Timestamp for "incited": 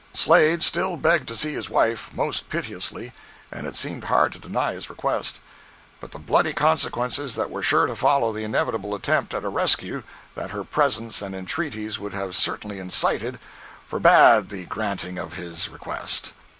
12.79-13.37